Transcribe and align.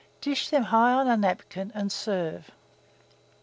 Dish 0.19 0.49
them 0.49 0.63
high 0.63 0.93
on 0.93 1.07
a 1.07 1.15
napkin, 1.15 1.71
and 1.75 1.91
serve. 1.91 2.49